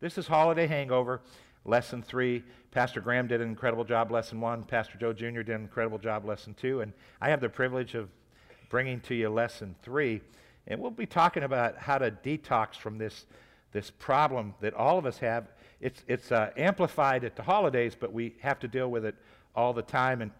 [0.00, 1.22] This is Holiday Hangover,
[1.64, 2.44] lesson three.
[2.70, 4.62] Pastor Graham did an incredible job, lesson one.
[4.62, 5.40] Pastor Joe Jr.
[5.40, 6.82] did an incredible job, lesson two.
[6.82, 8.10] And I have the privilege of
[8.68, 10.20] bringing to you lesson three.
[10.66, 13.24] And we'll be talking about how to detox from this
[13.74, 15.48] this problem that all of us have.
[15.80, 19.16] It's, it's uh, amplified at the holidays, but we have to deal with it
[19.54, 20.22] all the time.
[20.22, 20.30] And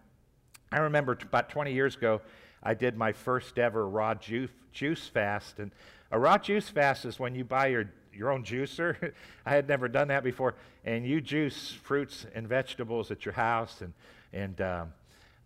[0.71, 2.21] I remember t- about 20 years ago,
[2.63, 5.59] I did my first ever raw juice, juice fast.
[5.59, 5.71] And
[6.11, 9.11] a raw juice fast is when you buy your, your own juicer.
[9.45, 10.55] I had never done that before.
[10.85, 13.81] And you juice fruits and vegetables at your house.
[13.81, 13.93] And,
[14.31, 14.93] and um,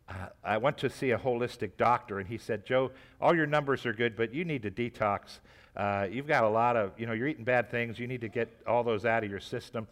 [0.07, 3.85] uh, I went to see a holistic doctor, and he said, Joe, all your numbers
[3.87, 5.39] are good, but you need to detox
[5.75, 7.99] uh, you've got a lot of, you know, you're eating bad things.
[7.99, 9.87] You need to get all those out of your system.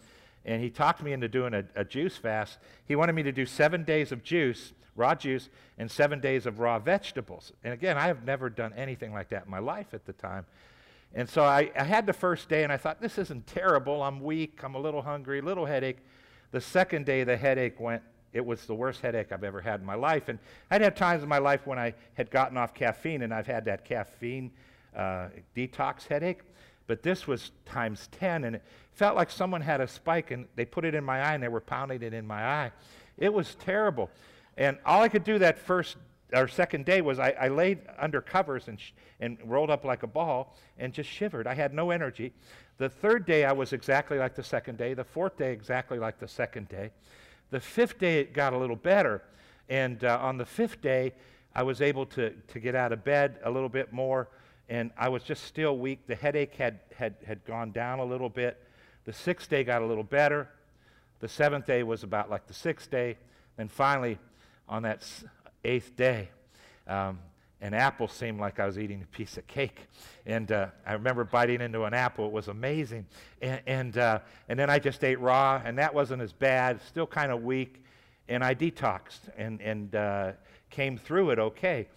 [0.46, 2.58] And he talked me into doing a, a juice fast.
[2.86, 6.60] He wanted me to do seven days of juice, raw juice, and seven days of
[6.60, 7.52] raw vegetables.
[7.64, 10.46] And again, I have never done anything like that in my life at the time.
[11.14, 14.04] And so I, I, had the first day, and I thought, this isn't terrible.
[14.04, 14.60] I'm weak.
[14.64, 15.98] I'm a little hungry, little headache.
[16.52, 18.02] The second day, the headache went.
[18.34, 20.28] It was the worst headache I've ever had in my life.
[20.28, 20.38] And
[20.70, 23.66] I'd had times in my life when I had gotten off caffeine, and I've had
[23.66, 24.52] that caffeine
[24.98, 26.42] uh, detox headache,
[26.88, 30.66] but this was times 10, and it felt like someone had a spike and they
[30.66, 32.72] put it in my eye and they were pounding it in my eye.
[33.18, 34.10] It was terrible.
[34.58, 35.98] And all I could do that first
[36.34, 40.04] or second day was I, I laid under covers and, sh- and rolled up like
[40.04, 41.48] a ball and just shivered.
[41.48, 42.34] I had no energy.
[42.80, 44.94] The third day, I was exactly like the second day.
[44.94, 46.92] The fourth day, exactly like the second day.
[47.50, 49.24] The fifth day, it got a little better.
[49.70, 51.14] And uh, on the fifth day,
[51.56, 54.28] I was able to, to get out of bed a little bit more
[54.70, 56.08] and I was just still weak.
[56.08, 58.62] The headache had, had, had gone down a little bit.
[59.06, 60.50] The sixth day got a little better.
[61.20, 63.18] The seventh day was about like the sixth day.
[63.56, 64.20] Then finally,
[64.68, 65.08] on that
[65.64, 66.30] eighth day,
[66.88, 67.20] um,
[67.60, 69.88] an apple seemed like I was eating a piece of cake.
[70.26, 72.28] And uh, I remember biting into an apple.
[72.28, 73.06] It was amazing.
[73.42, 77.08] And, and, uh, and then I just ate raw, and that wasn't as bad, still
[77.08, 77.84] kind of weak.
[78.30, 80.32] And I detoxed and, and uh,
[80.70, 81.88] came through it okay.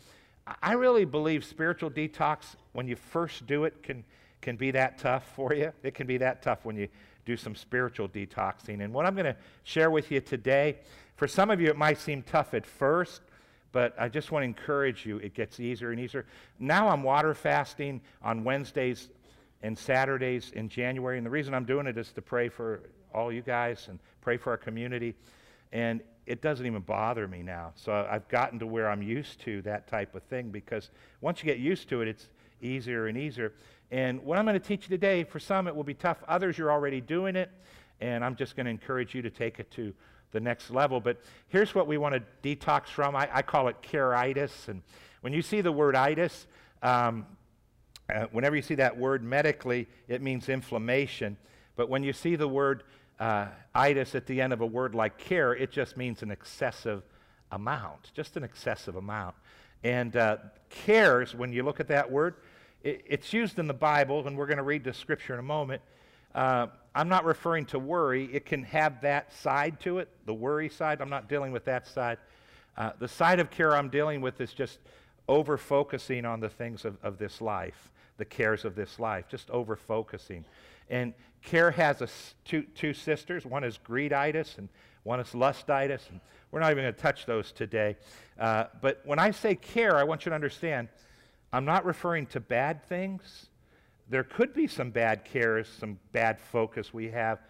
[0.62, 4.04] I really believe spiritual detox, when you first do it, can,
[4.40, 5.72] can be that tough for you.
[5.82, 6.88] It can be that tough when you
[7.26, 8.82] do some spiritual detoxing.
[8.82, 10.78] And what I'm going to share with you today,
[11.16, 13.22] for some of you, it might seem tough at first,
[13.72, 16.26] but I just want to encourage you, it gets easier and easier.
[16.58, 19.08] Now I'm water fasting on Wednesdays
[19.62, 21.18] and Saturdays in January.
[21.18, 22.80] And the reason I'm doing it is to pray for
[23.14, 25.14] all you guys and pray for our community.
[25.72, 26.00] And
[26.30, 27.72] it doesn't even bother me now.
[27.74, 31.46] So I've gotten to where I'm used to that type of thing because once you
[31.46, 32.28] get used to it, it's
[32.62, 33.52] easier and easier.
[33.91, 36.56] And what I'm going to teach you today, for some it will be tough, others
[36.56, 37.50] you're already doing it,
[38.00, 39.92] and I'm just going to encourage you to take it to
[40.30, 41.00] the next level.
[41.00, 43.16] But here's what we want to detox from.
[43.16, 44.68] I, I call it care-itis.
[44.68, 44.82] And
[45.22, 46.47] when you see the word itis,
[46.80, 47.26] um,
[48.08, 51.36] uh, whenever you see that word medically, it means inflammation.
[51.74, 52.84] But when you see the word
[53.20, 57.03] uh, itis at the end of a word like care, it just means an excessive
[57.53, 59.36] amount, just an excessive amount.
[59.84, 60.38] And uh,
[60.70, 62.34] cares, when you look at that word,
[62.82, 65.44] it, it's used in the Bible, and we're going to read the scripture in a
[65.44, 65.82] moment.
[66.34, 68.28] Uh, I'm not referring to worry.
[68.32, 71.00] It can have that side to it, the worry side.
[71.00, 72.19] I'm not dealing with that side.
[72.76, 74.78] Uh, the side of care I'm dealing with is just
[75.28, 79.50] over focusing on the things of, of this life, the cares of this life, just
[79.50, 80.44] over focusing.
[80.90, 82.08] And Care has a,
[82.44, 83.46] two, two sisters.
[83.46, 84.68] One is greeditis and
[85.04, 86.08] one is lustitis.
[86.10, 86.20] And
[86.50, 87.96] we're not even going to touch those today.
[88.38, 90.88] Uh, but when I say care, I want you to understand
[91.52, 93.46] I'm not referring to bad things.
[94.08, 97.40] There could be some bad cares, some bad focus we have.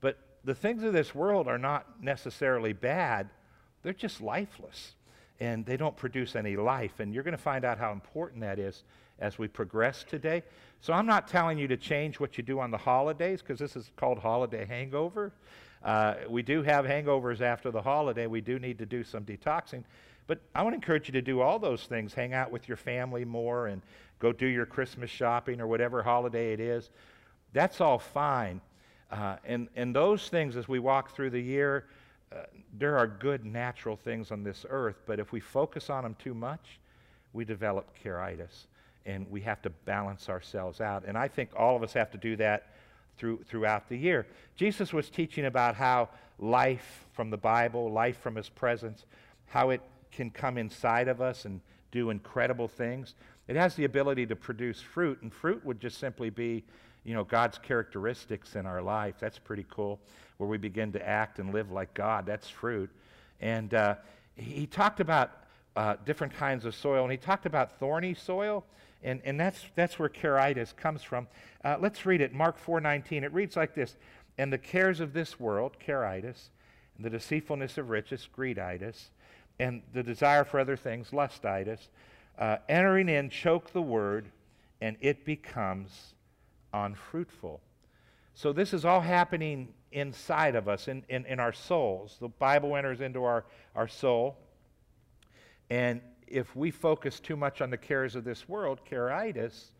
[0.00, 3.30] But the things of this world are not necessarily bad,
[3.82, 4.94] they're just lifeless.
[5.40, 7.00] And they don't produce any life.
[7.00, 8.84] And you're going to find out how important that is
[9.18, 10.42] as we progress today.
[10.80, 13.76] So I'm not telling you to change what you do on the holidays because this
[13.76, 15.32] is called holiday hangover.
[15.82, 18.26] Uh, we do have hangovers after the holiday.
[18.26, 19.84] We do need to do some detoxing.
[20.26, 22.14] But I want to encourage you to do all those things.
[22.14, 23.82] Hang out with your family more and
[24.18, 26.90] go do your Christmas shopping or whatever holiday it is.
[27.52, 28.60] That's all fine.
[29.10, 31.86] Uh, and, and those things, as we walk through the year,
[32.32, 32.44] uh,
[32.78, 34.96] there are good natural things on this earth.
[35.06, 36.80] But if we focus on them too much,
[37.34, 38.66] we develop care-itis
[39.06, 41.04] and we have to balance ourselves out.
[41.06, 42.68] And I think all of us have to do that
[43.18, 44.26] through, throughout the year.
[44.56, 46.08] Jesus was teaching about how
[46.38, 49.04] life from the Bible, life from his presence,
[49.46, 49.80] how it
[50.10, 51.60] can come inside of us and
[51.92, 53.14] do incredible things.
[53.46, 56.64] It has the ability to produce fruit, and fruit would just simply be
[57.04, 59.16] you know, God's characteristics in our life.
[59.20, 60.00] That's pretty cool,
[60.38, 62.26] where we begin to act and live like God.
[62.26, 62.90] That's fruit.
[63.40, 63.96] And uh,
[64.36, 65.44] he talked about
[65.76, 68.64] uh, different kinds of soil, and he talked about thorny soil,
[69.04, 71.28] and, and that's, that's where caritis comes from.
[71.62, 73.22] Uh, let's read it, Mark 4.19.
[73.22, 73.96] It reads like this,
[74.38, 76.48] And the cares of this world, caritis,
[76.96, 79.10] and the deceitfulness of riches, greeditis,
[79.60, 81.88] and the desire for other things, lustitis,
[82.38, 84.26] uh, entering in, choke the word,
[84.80, 86.14] and it becomes
[86.72, 87.60] unfruitful.
[88.34, 92.16] So this is all happening inside of us, in, in, in our souls.
[92.20, 93.44] The Bible enters into our,
[93.76, 94.36] our soul.
[95.70, 96.00] And
[96.34, 99.70] if we focus too much on the cares of this world, caritis,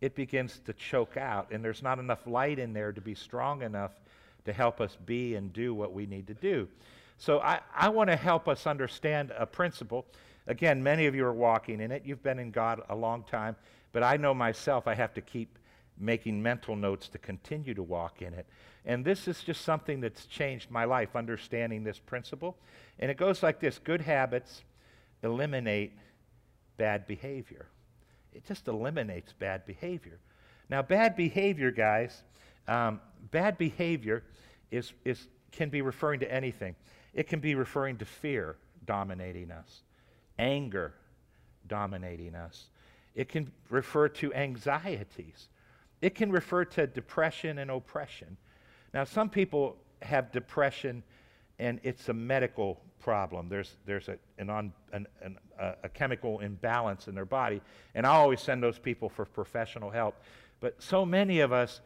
[0.00, 1.50] it begins to choke out.
[1.50, 3.90] And there's not enough light in there to be strong enough
[4.44, 6.68] to help us be and do what we need to do.
[7.18, 10.06] So I, I want to help us understand a principle.
[10.46, 12.02] Again, many of you are walking in it.
[12.04, 13.56] You've been in God a long time.
[13.92, 15.58] But I know myself, I have to keep
[15.98, 18.46] making mental notes to continue to walk in it.
[18.84, 22.56] And this is just something that's changed my life, understanding this principle.
[23.00, 24.62] And it goes like this good habits
[25.22, 25.92] eliminate
[26.76, 27.66] bad behavior.
[28.32, 30.18] It just eliminates bad behavior.
[30.68, 32.22] Now, bad behavior, guys,
[32.68, 34.24] um, bad behavior
[34.70, 36.74] is, is, can be referring to anything.
[37.14, 39.82] It can be referring to fear dominating us,
[40.38, 40.94] anger
[41.66, 42.66] dominating us.
[43.14, 45.48] It can refer to anxieties.
[46.02, 48.36] It can refer to depression and oppression.
[48.92, 51.02] Now, some people have depression
[51.58, 53.48] and it's a medical problem.
[53.48, 57.60] There's, there's a, an on, an, an, uh, a chemical imbalance in their body.
[57.94, 60.16] And I always send those people for professional help.
[60.60, 61.80] But so many of us,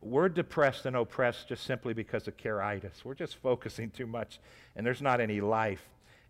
[0.00, 3.04] we're depressed and oppressed just simply because of caritis.
[3.04, 4.38] We're just focusing too much,
[4.76, 5.82] and there's not any life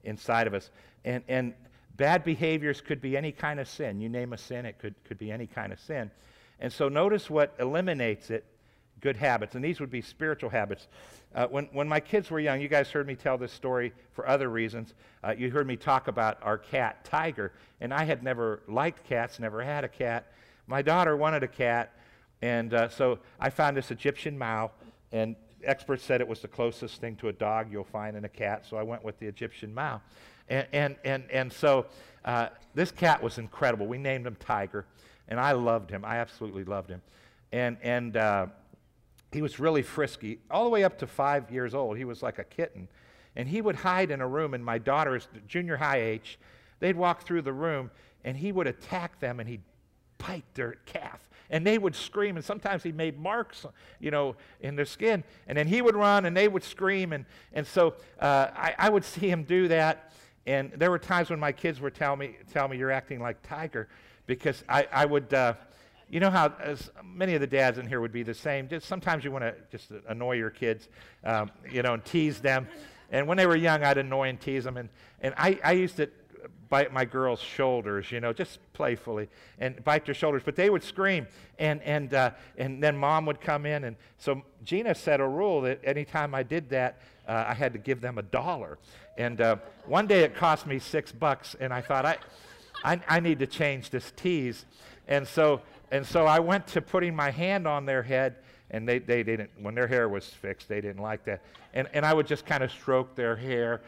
[0.04, 0.70] inside of us.
[1.04, 1.54] And, and
[1.96, 4.00] bad behaviors could be any kind of sin.
[4.00, 6.10] You name a sin, it could, could be any kind of sin.
[6.60, 8.44] And so notice what eliminates it
[9.04, 9.54] good habits.
[9.54, 10.88] And these would be spiritual habits.
[11.34, 14.26] Uh, when, when my kids were young, you guys heard me tell this story for
[14.26, 14.94] other reasons.
[15.22, 17.52] Uh, you heard me talk about our cat, Tiger.
[17.82, 20.32] And I had never liked cats, never had a cat.
[20.66, 21.92] My daughter wanted a cat.
[22.40, 24.70] And uh, so I found this Egyptian Mau.
[25.12, 28.28] And experts said it was the closest thing to a dog you'll find in a
[28.28, 28.64] cat.
[28.66, 30.00] So I went with the Egyptian Mau.
[30.48, 31.84] And, and, and, and so
[32.24, 33.86] uh, this cat was incredible.
[33.86, 34.86] We named him Tiger.
[35.28, 36.06] And I loved him.
[36.06, 37.02] I absolutely loved him.
[37.52, 38.46] And, and uh,
[39.34, 40.38] he was really frisky.
[40.48, 42.88] All the way up to five years old, he was like a kitten.
[43.34, 46.38] And he would hide in a room, and my daughter's junior high age,
[46.78, 47.90] they'd walk through the room,
[48.24, 49.62] and he would attack them, and he'd
[50.18, 51.28] bite their calf.
[51.50, 53.66] And they would scream, and sometimes he made marks,
[53.98, 55.24] you know, in their skin.
[55.48, 57.12] And then he would run, and they would scream.
[57.12, 60.12] And, and so uh, I, I would see him do that.
[60.46, 63.42] And there were times when my kids would tell me, tell me, you're acting like
[63.42, 63.88] Tiger
[64.26, 65.54] because I, I would, uh,
[66.10, 66.52] you know how
[67.02, 68.68] many of the dads in here would be the same.
[68.68, 70.88] Just sometimes you want to just annoy your kids,
[71.24, 72.68] um, you know, and tease them.
[73.10, 74.76] And when they were young, I'd annoy and tease them.
[74.76, 74.88] And,
[75.20, 76.08] and I, I used to
[76.68, 79.28] bite my girls' shoulders, you know, just playfully,
[79.58, 80.42] and bite their shoulders.
[80.44, 81.26] But they would scream,
[81.58, 83.84] and, and, uh, and then mom would come in.
[83.84, 87.78] And so Gina set a rule that anytime I did that, uh, I had to
[87.78, 88.78] give them a dollar.
[89.16, 89.56] And uh,
[89.86, 92.18] one day it cost me six bucks, and I thought, I,
[92.82, 94.66] I, I need to change this tease.
[95.06, 95.60] And so,
[95.94, 98.34] and so I went to putting my hand on their head,
[98.72, 101.40] and they, they didn't, when their hair was fixed, they didn't like that.
[101.72, 103.80] And, and I would just kind of stroke their hair.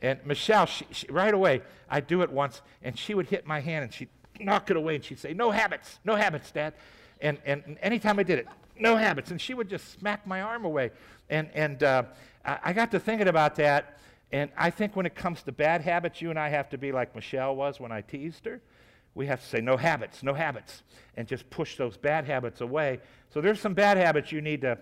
[0.00, 3.60] And Michelle, she, she, right away, I'd do it once, and she would hit my
[3.60, 4.08] hand, and she'd
[4.40, 6.72] knock it away, and she'd say, No habits, no habits, Dad.
[7.20, 8.48] And, and anytime I did it,
[8.78, 9.30] no habits.
[9.30, 10.92] And she would just smack my arm away.
[11.28, 12.04] And, and uh,
[12.42, 13.98] I got to thinking about that,
[14.32, 16.90] and I think when it comes to bad habits, you and I have to be
[16.90, 18.62] like Michelle was when I teased her.
[19.14, 20.82] We have to say, no habits, no habits,
[21.16, 23.00] and just push those bad habits away.
[23.30, 24.78] So there's some bad habits you need to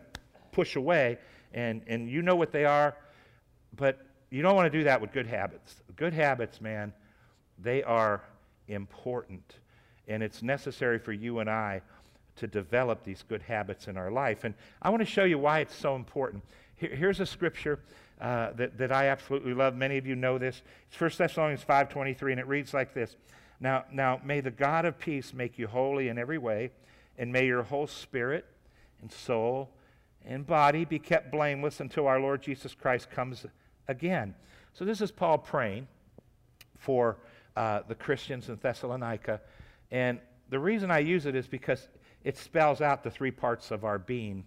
[0.53, 1.19] push away,
[1.55, 2.97] and, and you know what they are,
[3.77, 3.99] but
[4.31, 5.77] you don't want to do that with good habits.
[5.97, 6.93] Good habits, man,
[7.59, 8.23] they are
[8.69, 9.57] important,
[10.07, 11.81] and it's necessary for you and I
[12.37, 14.45] to develop these good habits in our life.
[14.45, 16.45] And I want to show you why it's so important.
[16.77, 17.81] Here, here's a scripture
[18.21, 19.75] uh, that, that I absolutely love.
[19.75, 20.63] Many of you know this.
[20.91, 23.17] It's 1 Thessalonians 5.23, and it reads like this.
[23.61, 26.71] Now, now, may the God of peace make you holy in every way,
[27.17, 28.45] and may your whole spirit
[29.01, 29.71] and soul
[30.25, 33.47] and body be kept blameless until our Lord Jesus Christ comes
[33.89, 34.35] again.
[34.75, 35.89] So this is Paul praying
[36.79, 37.17] for
[37.57, 39.41] uh, the Christians in Thessalonica.
[39.91, 41.89] And the reason I use it is because
[42.25, 44.45] it spells out the three parts of our being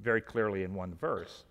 [0.00, 1.44] very clearly in one verse.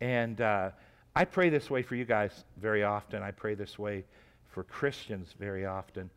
[0.00, 0.70] And uh,
[1.14, 3.22] I pray this way for you guys very often.
[3.22, 4.04] I pray this way
[4.48, 6.10] for Christians very often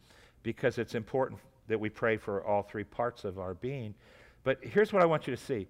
[0.46, 3.96] because it's important that we pray for all three parts of our being.
[4.44, 5.68] But here's what I want you to see.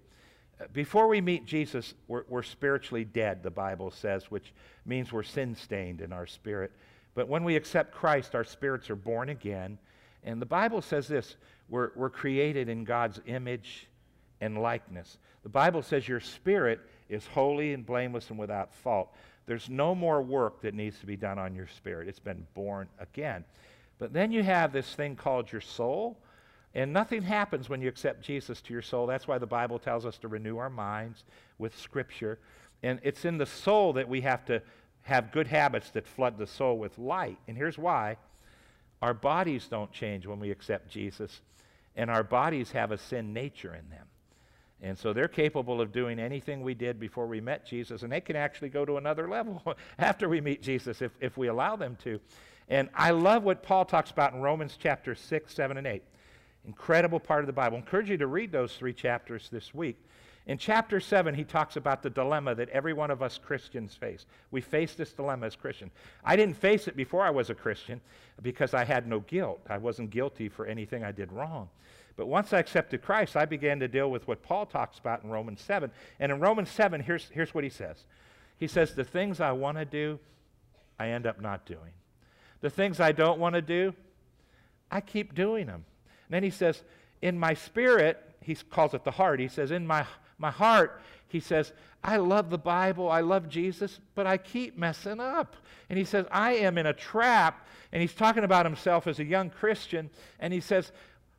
[0.74, 4.52] Before we meet Jesus, we're, we're spiritually dead, the Bible says, which
[4.84, 6.72] means we're sin stained in our spirit.
[7.14, 9.78] But when we accept Christ, our spirits are born again.
[10.22, 11.36] And the Bible says this
[11.70, 13.88] we're, we're created in God's image
[14.42, 15.16] and likeness.
[15.42, 19.08] The Bible says your spirit is holy and blameless and without fault.
[19.46, 22.08] There's no more work that needs to be done on your spirit.
[22.08, 23.42] It's been born again.
[23.98, 26.18] But then you have this thing called your soul,
[26.74, 29.06] and nothing happens when you accept Jesus to your soul.
[29.06, 31.24] That's why the Bible tells us to renew our minds
[31.58, 32.38] with Scripture.
[32.82, 34.60] And it's in the soul that we have to
[35.02, 37.38] have good habits that flood the soul with light.
[37.48, 38.16] And here's why
[39.00, 41.40] our bodies don't change when we accept Jesus,
[41.96, 44.06] and our bodies have a sin nature in them.
[44.82, 48.20] And so they're capable of doing anything we did before we met Jesus, and they
[48.20, 49.62] can actually go to another level
[49.98, 52.20] after we meet Jesus if, if we allow them to.
[52.68, 56.02] And I love what Paul talks about in Romans chapter 6, 7, and 8.
[56.66, 57.76] Incredible part of the Bible.
[57.76, 59.96] I encourage you to read those three chapters this week.
[60.46, 64.26] In chapter 7, he talks about the dilemma that every one of us Christians face.
[64.52, 65.92] We face this dilemma as Christians.
[66.24, 68.00] I didn't face it before I was a Christian
[68.42, 69.60] because I had no guilt.
[69.68, 71.68] I wasn't guilty for anything I did wrong.
[72.16, 75.30] But once I accepted Christ, I began to deal with what Paul talks about in
[75.30, 75.90] Romans 7.
[76.20, 78.04] And in Romans 7, here's, here's what he says
[78.56, 80.18] He says, The things I want to do,
[80.98, 81.92] I end up not doing.
[82.60, 83.94] The things I don't want to do,
[84.90, 85.84] I keep doing them.
[86.28, 86.82] And then he says,
[87.22, 89.40] In my spirit, he calls it the heart.
[89.40, 90.06] He says, In my,
[90.38, 91.72] my heart, he says,
[92.02, 95.56] I love the Bible, I love Jesus, but I keep messing up.
[95.90, 97.66] And he says, I am in a trap.
[97.92, 100.10] And he's talking about himself as a young Christian.
[100.38, 100.92] And he says,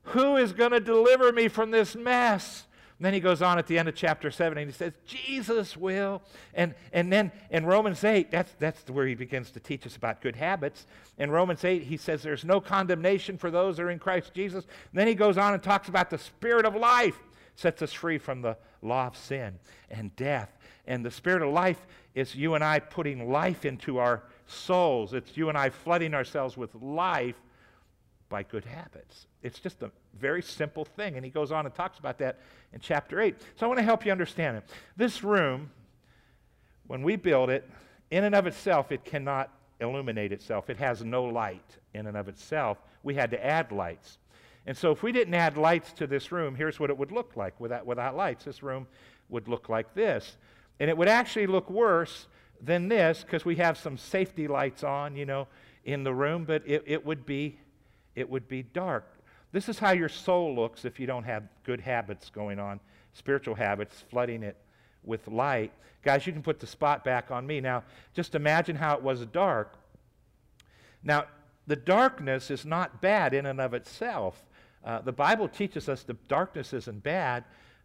[0.07, 2.65] who is going to deliver me from this mess?
[2.97, 5.77] And then he goes on at the end of chapter 7 and he says, Jesus
[5.77, 6.23] will.
[6.55, 10.19] And, and then in Romans 8, that's, that's where he begins to teach us about
[10.19, 10.87] good habits.
[11.19, 14.65] In Romans 8, he says there's no condemnation for those that are in Christ Jesus.
[14.65, 17.19] And then he goes on and talks about the spirit of life
[17.57, 20.57] sets us free from the law of sin and death.
[20.85, 21.85] And the spirit of life
[22.15, 25.13] is you and I putting life into our souls.
[25.13, 27.35] It's you and I flooding ourselves with life
[28.29, 29.27] by good habits.
[29.41, 31.15] It's just a very simple thing.
[31.15, 32.39] And he goes on and talks about that
[32.73, 33.35] in chapter 8.
[33.55, 34.63] So I want to help you understand it.
[34.95, 35.71] This room,
[36.87, 37.69] when we build it,
[38.11, 40.69] in and of itself, it cannot illuminate itself.
[40.69, 42.77] It has no light in and of itself.
[43.03, 44.17] We had to add lights.
[44.65, 47.35] And so if we didn't add lights to this room, here's what it would look
[47.35, 48.43] like without, without lights.
[48.43, 48.87] This room
[49.29, 50.37] would look like this.
[50.79, 52.27] And it would actually look worse
[52.61, 55.47] than this because we have some safety lights on, you know,
[55.85, 57.57] in the room, but it, it would be
[58.17, 59.05] it would be dark.
[59.51, 62.79] This is how your soul looks if you don't have good habits going on,
[63.13, 64.57] spiritual habits, flooding it
[65.03, 65.71] with light.
[66.03, 67.61] Guys, you can put the spot back on me.
[67.61, 67.83] Now,
[68.13, 69.75] just imagine how it was dark.
[71.03, 71.25] Now,
[71.67, 74.43] the darkness is not bad in and of itself.
[74.83, 77.43] Uh, the Bible teaches us the darkness isn't bad.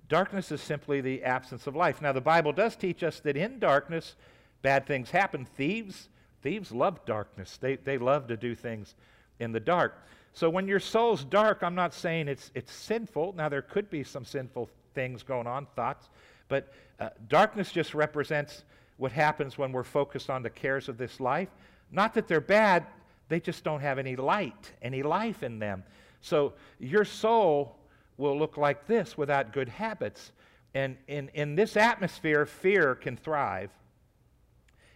[0.08, 2.00] Darkness is simply the absence of life.
[2.00, 4.16] Now, the Bible does teach us that in darkness,
[4.62, 5.44] bad things happen.
[5.56, 6.08] Thieves,
[6.42, 7.58] thieves love darkness.
[7.60, 8.94] They, they love to do things
[9.38, 9.94] in the dark.
[10.32, 13.34] So when your soul's dark, I'm not saying it's, it's sinful.
[13.36, 16.08] Now, there could be some sinful things going on, thoughts,
[16.48, 18.64] but uh, darkness just represents
[18.96, 21.48] what happens when we're focused on the cares of this life.
[21.90, 22.86] Not that they're bad,
[23.28, 25.84] they just don't have any light, any life in them.
[26.20, 27.76] So your soul
[28.16, 30.32] will look like this without good habits.
[30.74, 33.70] And in, in this atmosphere, fear can thrive.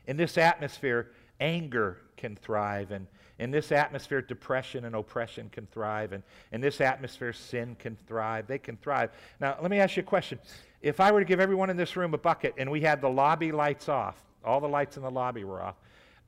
[0.07, 2.93] In this atmosphere, anger can thrive.
[2.93, 3.07] And
[3.38, 6.12] in this atmosphere, depression and oppression can thrive.
[6.12, 8.47] And in this atmosphere, sin can thrive.
[8.47, 9.11] They can thrive.
[9.40, 10.38] Now, let me ask you a question.
[10.81, 13.09] If I were to give everyone in this room a bucket and we had the
[13.09, 15.75] lobby lights off, all the lights in the lobby were off,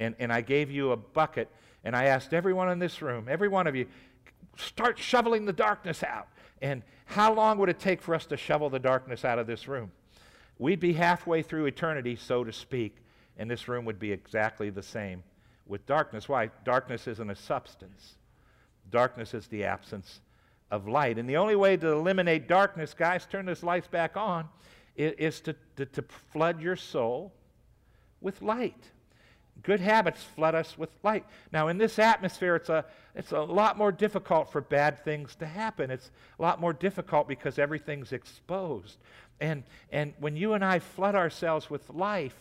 [0.01, 1.49] and, and I gave you a bucket
[1.85, 3.87] and I asked everyone in this room, every one of you,
[4.57, 6.29] start shoveling the darkness out.
[6.61, 9.69] And how long would it take for us to shovel the darkness out of this
[9.69, 9.91] room?
[10.59, 12.97] We'd be halfway through eternity, so to speak,
[13.39, 15.23] and this room would be exactly the same
[15.69, 16.29] with darkness.
[16.29, 16.51] Why?
[16.65, 18.17] Darkness isn't a substance,
[18.91, 20.21] darkness is the absence
[20.71, 21.19] of light.
[21.19, 24.49] And the only way to eliminate darkness, guys, turn this lights back on,
[24.97, 27.33] is to, to, to flood your soul
[28.21, 28.91] with light.
[29.63, 31.25] Good habits flood us with light.
[31.53, 32.85] Now, in this atmosphere, it's a,
[33.15, 35.91] it's a lot more difficult for bad things to happen.
[35.91, 38.99] It's a lot more difficult because everything's exposed.
[39.41, 42.37] And, and when you and I flood ourselves with life,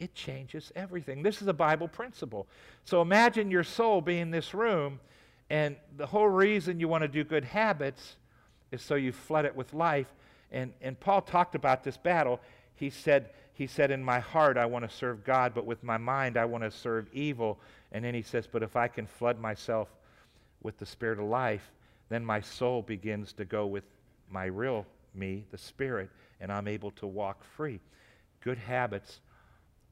[0.00, 1.22] it changes everything.
[1.22, 2.48] This is a Bible principle.
[2.84, 4.98] So imagine your soul being this room,
[5.50, 8.16] and the whole reason you want to do good habits
[8.72, 10.08] is so you flood it with life.
[10.50, 12.40] And, and Paul talked about this battle.
[12.74, 15.98] He said, he said, In my heart, I want to serve God, but with my
[15.98, 17.60] mind, I want to serve evil.
[17.92, 19.88] And then he says, But if I can flood myself
[20.62, 21.70] with the spirit of life,
[22.08, 23.84] then my soul begins to go with
[24.30, 27.80] my real me the Spirit, and I'm able to walk free.
[28.40, 29.20] Good habits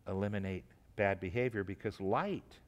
[0.08, 0.64] eliminate
[0.96, 2.58] bad behavior because light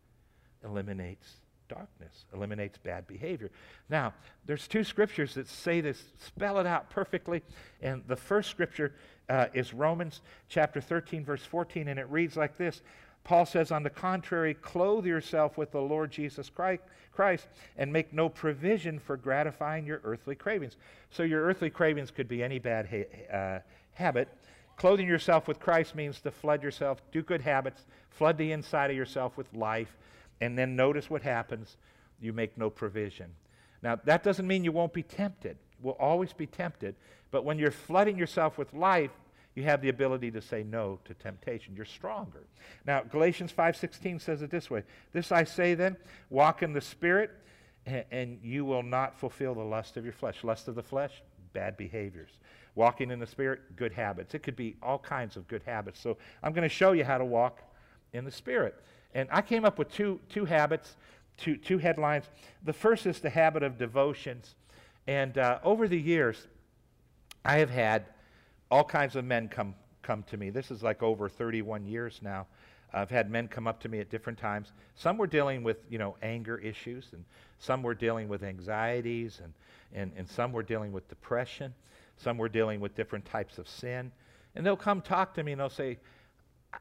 [0.65, 1.35] eliminates
[1.69, 3.51] darkness, eliminates bad behavior.
[3.89, 4.13] Now,
[4.45, 7.43] there's two scriptures that say this, spell it out perfectly.
[7.81, 8.95] And the first scripture
[9.29, 12.83] uh, is Romans chapter 13, verse 14, and it reads like this
[13.23, 18.29] Paul says, On the contrary, clothe yourself with the Lord Jesus Christ and make no
[18.29, 20.77] provision for gratifying your earthly cravings.
[21.11, 23.59] So, your earthly cravings could be any bad ha- uh,
[23.93, 24.29] habit.
[24.81, 28.97] Clothing yourself with Christ means to flood yourself, do good habits, flood the inside of
[28.97, 29.95] yourself with life,
[30.41, 31.77] and then notice what happens.
[32.19, 33.27] You make no provision.
[33.83, 35.59] Now, that doesn't mean you won't be tempted.
[35.83, 36.95] We'll always be tempted.
[37.31, 39.11] But when you're flooding yourself with life,
[39.55, 41.77] you have the ability to say no to temptation.
[41.77, 42.47] You're stronger.
[42.87, 44.85] Now, Galatians 5:16 says it this way.
[45.13, 45.99] This I say then,
[46.31, 47.33] walk in the spirit,
[47.85, 50.43] and, and you will not fulfill the lust of your flesh.
[50.43, 51.23] Lust of the flesh,
[51.53, 52.31] bad behaviors.
[52.75, 54.35] Walking in the spirit, good habits.
[54.35, 56.01] It could be all kinds of good habits.
[56.01, 57.61] So I'm going to show you how to walk
[58.13, 58.75] in the spirit.
[59.15, 60.97] And I came up with two, two habits,
[61.37, 62.27] two, two headlines.
[62.65, 64.55] The first is the habit of devotions.
[65.07, 66.47] And uh, over the years,
[67.45, 68.07] I have had
[68.71, 70.51] all kinds of men come, come to me.
[70.51, 72.47] This is like over 31 years now.
[72.93, 74.73] I've had men come up to me at different times.
[74.97, 77.25] Some were dealing with, you know, anger issues, and
[77.59, 79.53] some were dealing with anxieties, and,
[79.95, 81.73] and, and some were dealing with depression.
[82.23, 84.13] Some were dealing with different types of sin.
[84.55, 85.99] And they'll come talk to me and they'll say,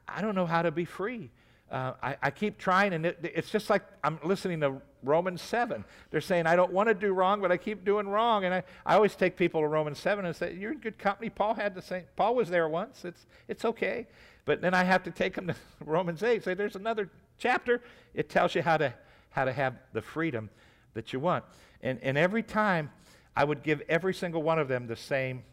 [0.07, 1.29] I don't know how to be free.
[1.71, 5.85] Uh, I, I, keep trying, and it, it's just like I'm listening to Romans 7.
[6.09, 8.43] They're saying, I don't want to do wrong, but I keep doing wrong.
[8.43, 11.29] And I, I always take people to Romans 7 and say, You're in good company.
[11.29, 12.05] Paul had the same.
[12.15, 13.05] Paul was there once.
[13.05, 14.07] It's, it's okay.
[14.45, 15.55] But then I have to take them to
[15.85, 17.83] Romans 8, say, There's another chapter.
[18.15, 18.91] It tells you how to,
[19.29, 20.49] how to have the freedom
[20.95, 21.43] that you want.
[21.83, 22.89] And, and every time,
[23.39, 25.43] I would give every single one of them the same,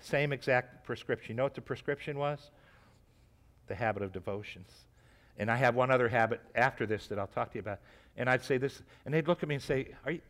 [0.00, 1.32] same exact prescription.
[1.32, 2.50] You know what the prescription was?
[3.66, 4.70] The habit of devotions.
[5.36, 7.80] And I have one other habit after this that I'll talk to you about.
[8.16, 10.22] And I'd say this, and they'd look at me and say, Are you,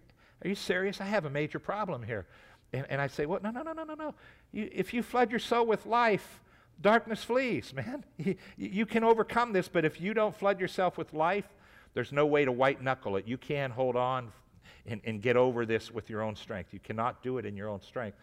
[0.45, 1.01] are you serious?
[1.01, 2.27] I have a major problem here.
[2.73, 4.15] And, and I'd say, Well, No, no, no, no, no, no.
[4.51, 6.41] You, if you flood your soul with life,
[6.81, 8.05] darkness flees, man.
[8.17, 11.47] You, you can overcome this, but if you don't flood yourself with life,
[11.95, 13.29] there's no way to white knuckle it.
[13.29, 14.33] You can't hold on
[14.87, 16.73] and, and get over this with your own strength.
[16.73, 18.17] You cannot do it in your own strength.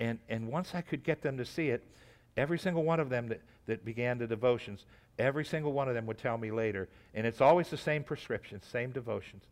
[0.00, 1.82] And, and once I could get them to see it,
[2.36, 4.84] every single one of them that, that began the devotions,
[5.18, 8.60] Every single one of them would tell me later, and it's always the same prescription,
[8.62, 9.44] same devotions.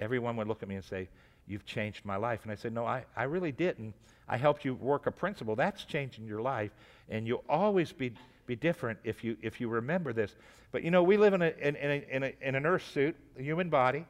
[0.00, 1.08] Everyone would look at me and say,
[1.48, 2.40] You've changed my life.
[2.44, 3.94] And I said, No, I, I really didn't.
[4.28, 5.54] I helped you work a principle.
[5.54, 6.70] That's changing your life,
[7.08, 8.12] and you'll always be,
[8.46, 10.34] be different if you, if you remember this.
[10.72, 12.88] But you know, we live in, a, in, in, a, in, a, in an earth
[12.92, 14.06] suit, a human body,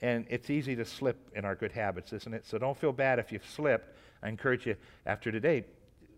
[0.00, 2.46] and it's easy to slip in our good habits, isn't it?
[2.46, 3.96] So don't feel bad if you've slipped.
[4.22, 5.64] I encourage you after today,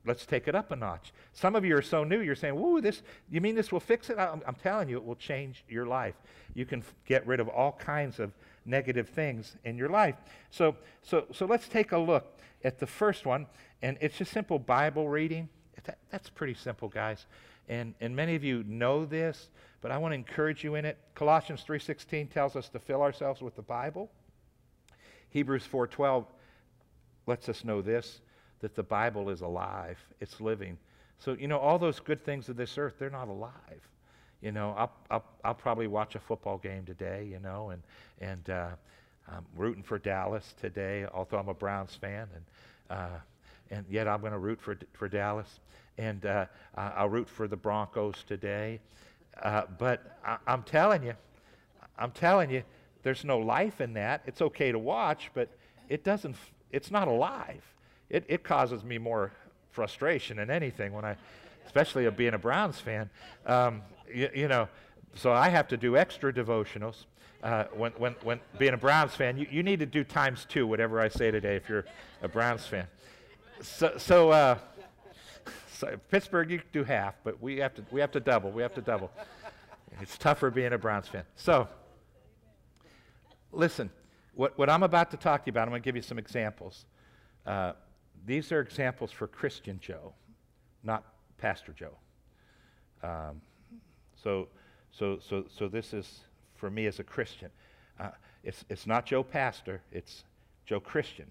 [0.07, 1.13] let's take it up a notch.
[1.33, 4.11] Some of you are so new, you're saying, Woo, this, you mean this will fix
[4.11, 4.19] it?
[4.19, 6.15] I'm, I'm telling you, it will change your life.
[6.55, 8.33] You can f- get rid of all kinds of
[8.65, 10.17] negative things in your life.
[10.51, 13.47] So, so, so let's take a look at the first one,
[13.83, 15.49] and it's just simple Bible reading.
[15.85, 17.27] That, that's pretty simple, guys.
[17.69, 20.99] And, and many of you know this, but I want to encourage you in it.
[21.15, 24.11] Colossians 3.16 tells us to fill ourselves with the Bible.
[25.31, 26.27] Hebrews 4.12
[27.27, 28.21] lets us know this
[28.61, 30.77] that the Bible is alive, it's living.
[31.19, 33.81] So, you know, all those good things of this earth, they're not alive.
[34.43, 37.83] You know, I'll, I'll, I'll probably watch a football game today, you know, and,
[38.21, 38.69] and uh,
[39.29, 42.45] I'm rooting for Dallas today, although I'm a Browns fan, and,
[42.99, 43.19] uh,
[43.71, 45.61] and yet I'm going to root for, for Dallas.
[45.99, 48.81] And uh, I'll root for the Broncos today.
[49.43, 51.15] Uh, but I, I'm telling you,
[51.99, 52.63] I'm telling you,
[53.03, 54.23] there's no life in that.
[54.27, 55.49] It's okay to watch, but
[55.89, 56.37] it doesn't,
[56.73, 57.63] it's not alive
[58.11, 59.33] it, it causes me more
[59.71, 61.17] frustration than anything when I,
[61.65, 63.09] especially of being a Browns fan.
[63.47, 64.69] Um, you, you, know,
[65.15, 67.05] so I have to do extra devotionals.
[67.43, 70.67] Uh, when, when, when being a Browns fan, you, you need to do times two,
[70.67, 71.87] whatever I say today, if you're
[72.21, 72.87] a Browns fan.
[73.63, 74.59] So, so, uh,
[75.71, 78.51] so Pittsburgh, you do half, but we have to, we have to double.
[78.51, 79.11] We have to double.
[80.01, 81.25] It's tougher being a Browns fan.
[81.37, 81.69] So,
[83.53, 83.91] listen,
[84.35, 86.19] what, what I'm about to talk to you about, I'm going to give you some
[86.19, 86.87] examples.
[87.45, 87.73] Uh,
[88.25, 90.15] these are examples for Christian Joe,
[90.83, 91.05] not
[91.37, 91.97] Pastor Joe.
[93.03, 93.43] Um,
[94.23, 94.49] so,
[94.91, 96.21] so, so, so this is
[96.57, 97.51] for me as a Christian.
[97.99, 98.11] Uh,
[98.43, 100.25] it's, it's not Joe Pastor, it's
[100.65, 101.31] Joe Christian.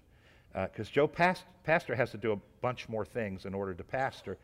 [0.52, 3.84] Because uh, Joe past, Pastor has to do a bunch more things in order to
[3.84, 4.38] pastor.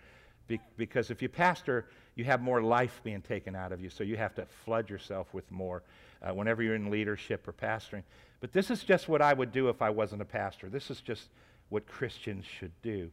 [0.46, 4.04] Be, because if you pastor, you have more life being taken out of you, so
[4.04, 5.82] you have to flood yourself with more
[6.22, 8.02] uh, whenever you're in leadership or pastoring.
[8.40, 10.68] But this is just what I would do if I wasn't a pastor.
[10.68, 11.30] This is just
[11.68, 13.10] what Christians should do.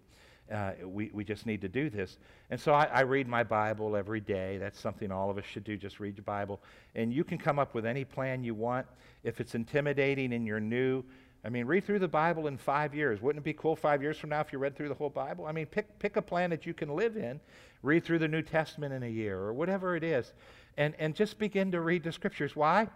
[0.52, 2.18] Uh, we, we just need to do this.
[2.52, 4.58] And so I, I read my Bible every day.
[4.58, 6.62] That's something all of us should do, just read your Bible.
[6.96, 8.86] And you can come up with any plan you want.
[9.24, 11.04] If it's intimidating and you're new,
[11.46, 13.22] I mean, read through the Bible in five years.
[13.22, 15.46] Wouldn't it be cool five years from now if you read through the whole Bible?
[15.46, 17.42] I mean, pick, pick a plan that you can live in.
[17.82, 20.32] Read through the New Testament in a year or whatever it is.
[20.78, 22.56] And, and just begin to read the scriptures.
[22.56, 22.88] Why?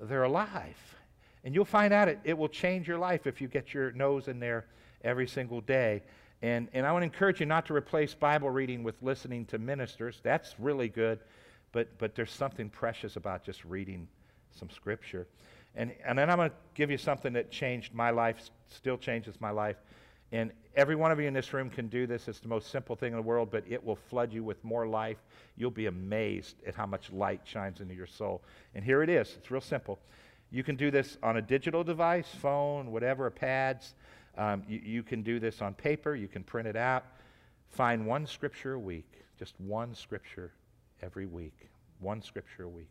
[0.00, 0.96] They're alive.
[1.44, 4.26] And you'll find out it, it will change your life if you get your nose
[4.26, 4.64] in there
[5.04, 6.02] every single day.
[6.40, 9.58] And, and I want to encourage you not to replace Bible reading with listening to
[9.58, 10.20] ministers.
[10.22, 11.18] That's really good.
[11.72, 14.08] But, but there's something precious about just reading
[14.50, 15.26] some scripture.
[15.74, 19.40] And, and then I'm going to give you something that changed my life, still changes
[19.40, 19.76] my life.
[20.32, 22.26] And every one of you in this room can do this.
[22.28, 24.86] It's the most simple thing in the world, but it will flood you with more
[24.86, 25.18] life.
[25.56, 28.42] You'll be amazed at how much light shines into your soul.
[28.74, 29.34] And here it is.
[29.38, 29.98] It's real simple.
[30.50, 33.94] You can do this on a digital device, phone, whatever, pads.
[34.36, 36.14] Um, you, you can do this on paper.
[36.14, 37.04] You can print it out.
[37.70, 40.52] Find one scripture a week, just one scripture
[41.02, 41.70] every week.
[42.00, 42.90] One scripture a week.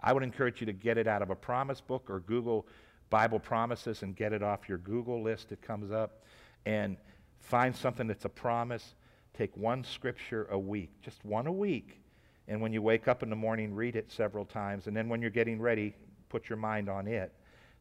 [0.00, 2.66] I would encourage you to get it out of a promise book or Google
[3.10, 5.52] Bible promises and get it off your Google list.
[5.52, 6.22] It comes up
[6.64, 6.96] and
[7.40, 8.94] find something that's a promise.
[9.36, 12.00] Take one scripture a week, just one a week.
[12.48, 14.86] And when you wake up in the morning, read it several times.
[14.86, 15.94] And then when you're getting ready,
[16.28, 17.32] put your mind on it.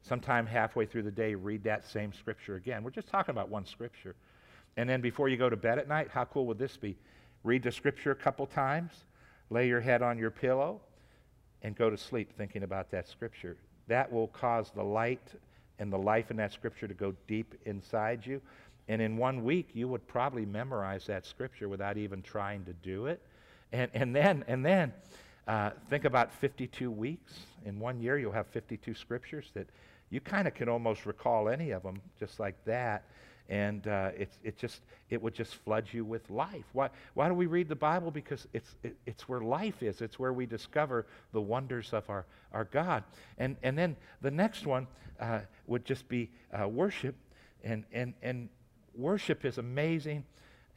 [0.02, 2.84] Sometime halfway through the day, read that same scripture again.
[2.84, 4.16] We're just talking about one scripture.
[4.78, 6.98] And then before you go to bed at night, how cool would this be?
[7.44, 8.92] Read the scripture a couple times,
[9.50, 10.82] lay your head on your pillow,
[11.62, 13.58] and go to sleep thinking about that scripture.
[13.88, 15.34] That will cause the light
[15.80, 18.42] and the life in that scripture to go deep inside you.
[18.88, 23.08] And in one week, you would probably memorize that scripture without even trying to do
[23.08, 23.22] it.
[23.72, 24.94] And, and then, and then
[25.48, 27.34] uh, think about 52 weeks.
[27.66, 29.68] In one year, you'll have 52 scriptures that
[30.10, 33.04] you kind of can almost recall any of them just like that
[33.50, 36.66] and uh, it's, it just it would just flood you with life.
[36.74, 38.10] Why, why do we read the bible?
[38.10, 40.02] Because it's, it, it's where life is.
[40.02, 43.04] It's where we discover the wonders of our, our god.
[43.38, 44.88] And, and then the next one
[45.20, 47.16] uh, would just be uh, worship.
[47.64, 48.50] And, and, and
[48.96, 50.24] worship is amazing.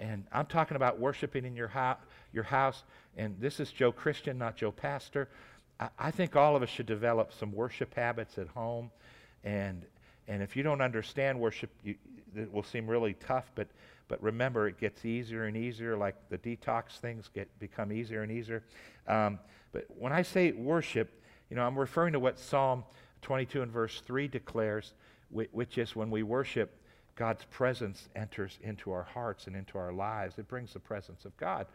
[0.00, 1.96] And i'm talking about worshiping in your, ho-
[2.32, 2.84] your house.
[3.16, 5.28] And this is joe christian not joe pastor.
[5.80, 8.90] I, I think all of us should develop some worship habits at home.
[9.42, 9.84] And
[10.28, 11.94] and if you don't understand worship, you,
[12.36, 13.68] it will seem really tough, but,
[14.08, 18.32] but remember, it gets easier and easier, like the detox things get, become easier and
[18.32, 18.62] easier.
[19.06, 19.38] Um,
[19.72, 22.84] but when I say worship, you know, I'm referring to what Psalm
[23.22, 24.94] 22 and verse 3 declares,
[25.30, 26.74] which, is when we worship,
[27.16, 30.38] God's presence enters into our hearts and into our lives.
[30.38, 31.66] It brings the presence of God.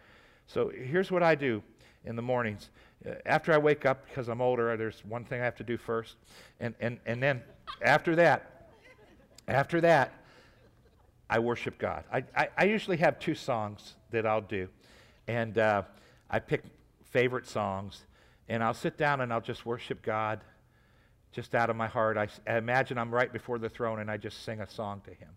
[0.48, 1.62] So here's what I do
[2.06, 2.70] in the mornings.
[3.06, 5.78] Uh, after I wake up, because I'm older, there's one thing I have to do
[5.78, 6.16] first.
[6.60, 7.42] And, and, and then
[7.82, 8.70] after that,
[9.48, 10.14] after that,
[11.30, 12.04] I worship God.
[12.12, 14.68] I, I, I usually have two songs that I'll do.
[15.28, 15.84] And uh,
[16.30, 16.64] I pick
[17.06, 18.04] favorite songs,
[18.50, 20.42] and I'll sit down and I'll just worship God
[21.32, 22.18] just out of my heart.
[22.18, 25.12] I, I imagine I'm right before the throne and I just sing a song to
[25.12, 25.30] Him.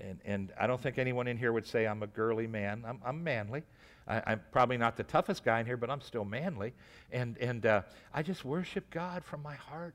[0.00, 2.84] And, and I don't think anyone in here would say I'm a girly man.
[2.86, 3.62] I'm, I'm manly.
[4.08, 6.74] I, am probably not the toughest guy in here, but I'm still manly.
[7.12, 9.94] And, and uh, I just worship God from my heart.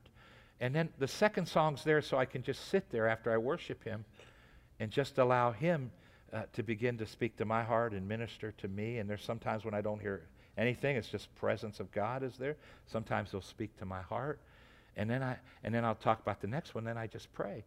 [0.60, 3.84] And then the second song's there so I can just sit there after I worship
[3.84, 4.04] Him
[4.80, 5.92] and just allow Him
[6.32, 8.98] uh, to begin to speak to my heart and minister to me.
[8.98, 10.22] And there's sometimes when I don't hear
[10.58, 12.56] anything, it's just presence of God is there.
[12.86, 14.40] Sometimes He'll speak to my heart.
[14.96, 17.64] And then, I, and then I'll talk about the next one, then I just pray.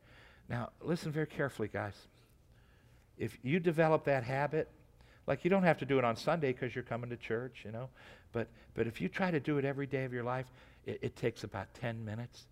[0.49, 1.95] Now, listen very carefully, guys.
[3.17, 4.69] If you develop that habit,
[5.27, 7.71] like you don't have to do it on Sunday because you're coming to church, you
[7.71, 7.89] know,
[8.33, 10.47] but, but if you try to do it every day of your life,
[10.85, 12.45] it, it takes about 10 minutes.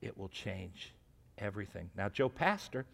[0.00, 0.92] It will change
[1.38, 1.90] everything.
[1.96, 2.86] Now, Joe Pastor,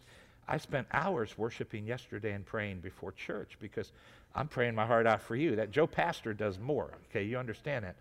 [0.48, 3.92] I spent hours worshiping yesterday and praying before church because
[4.34, 5.56] I'm praying my heart out for you.
[5.56, 6.90] That Joe Pastor does more.
[7.10, 7.96] Okay, you understand that.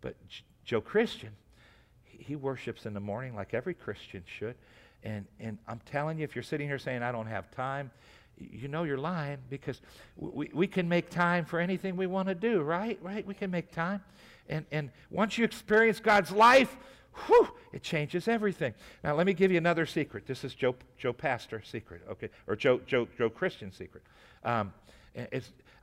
[0.00, 1.30] But J- Joe Christian,
[2.04, 4.54] he worships in the morning like every Christian should.
[5.02, 7.90] And, and I'm telling you, if you're sitting here saying, I don't have time,
[8.38, 9.80] you know you're lying because
[10.16, 12.98] we, we can make time for anything we want to do, right?
[13.02, 13.26] Right?
[13.26, 14.02] We can make time.
[14.48, 16.76] And, and once you experience God's life,
[17.26, 18.74] whew, it changes everything.
[19.02, 20.26] Now, let me give you another secret.
[20.26, 22.28] This is Joe, Joe Pastor secret, okay?
[22.46, 24.02] Or Joe, Joe, Joe Christian secret.
[24.44, 24.72] Um,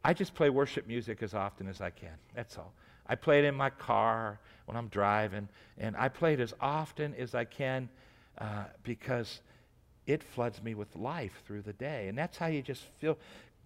[0.03, 2.13] I just play worship music as often as I can.
[2.33, 2.73] That's all.
[3.07, 7.13] I play it in my car when I'm driving, and I play it as often
[7.15, 7.89] as I can
[8.37, 9.41] uh, because
[10.05, 12.07] it floods me with life through the day.
[12.07, 13.17] And that's how you just feel.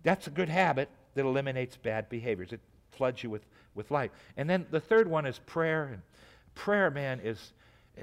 [0.04, 2.52] That's a good habit that eliminates bad behaviors.
[2.54, 2.60] It
[2.92, 3.46] floods you with,
[3.76, 4.12] with life.
[4.38, 5.90] And then the third one is prayer.
[5.94, 6.02] And
[6.56, 7.54] prayer, man, is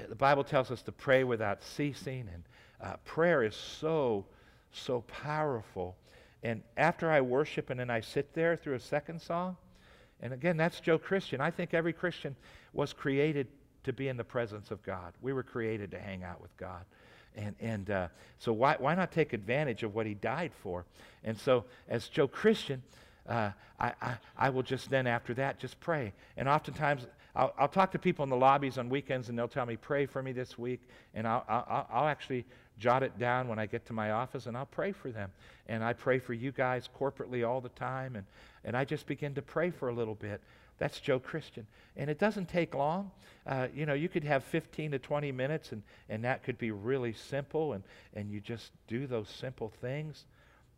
[0.07, 2.29] the Bible tells us to pray without ceasing.
[2.33, 2.43] And
[2.81, 4.25] uh, prayer is so,
[4.71, 5.95] so powerful.
[6.43, 9.57] And after I worship and then I sit there through a second song,
[10.21, 11.41] and again, that's Joe Christian.
[11.41, 12.35] I think every Christian
[12.73, 13.47] was created
[13.83, 15.13] to be in the presence of God.
[15.21, 16.83] We were created to hang out with God.
[17.35, 18.07] And, and uh,
[18.37, 20.85] so why, why not take advantage of what he died for?
[21.23, 22.83] And so as Joe Christian,
[23.27, 26.13] uh, I, I, I, will just then after that just pray.
[26.35, 29.65] And oftentimes I'll, I'll, talk to people in the lobbies on weekends and they'll tell
[29.65, 30.81] me, pray for me this week.
[31.13, 32.45] And I'll, I'll, I'll actually
[32.79, 35.31] jot it down when I get to my office and I'll pray for them.
[35.67, 38.15] And I pray for you guys corporately all the time.
[38.15, 38.25] And,
[38.65, 40.41] and I just begin to pray for a little bit.
[40.79, 41.67] That's Joe Christian.
[41.97, 43.11] And it doesn't take long.
[43.45, 46.71] Uh, you know, you could have 15 to 20 minutes, and, and that could be
[46.71, 50.25] really simple, and, and you just do those simple things,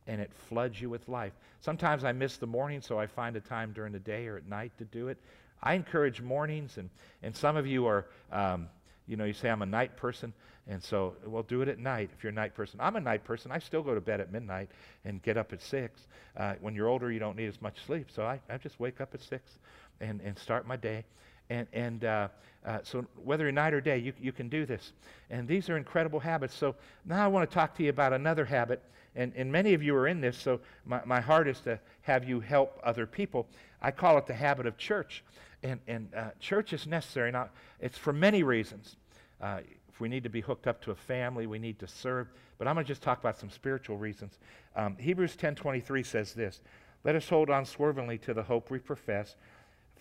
[0.07, 1.33] and it floods you with life.
[1.59, 4.47] Sometimes I miss the morning, so I find a time during the day or at
[4.47, 5.17] night to do it.
[5.63, 6.89] I encourage mornings, and,
[7.23, 8.67] and some of you are, um,
[9.07, 10.33] you know, you say, I'm a night person.
[10.67, 12.79] And so, well, do it at night if you're a night person.
[12.81, 13.51] I'm a night person.
[13.51, 14.69] I still go to bed at midnight
[15.05, 16.07] and get up at 6.
[16.37, 18.07] Uh, when you're older, you don't need as much sleep.
[18.13, 19.57] So I, I just wake up at 6
[19.99, 21.03] and, and start my day.
[21.49, 22.27] And, and uh,
[22.65, 24.93] uh, so, whether night or day, you, you can do this.
[25.29, 26.55] And these are incredible habits.
[26.55, 28.81] So, now I want to talk to you about another habit.
[29.15, 32.23] And, and many of you are in this, so my, my heart is to have
[32.23, 33.45] you help other people.
[33.81, 35.23] I call it the habit of church.
[35.63, 37.31] And, and uh, church is necessary.
[37.31, 38.95] Now, it's for many reasons.
[39.39, 42.27] Uh, if we need to be hooked up to a family, we need to serve.
[42.57, 44.39] But I'm going to just talk about some spiritual reasons.
[44.75, 46.61] Um, Hebrews 10:23 says this:
[47.03, 49.35] "Let us hold on swervingly to the hope we profess,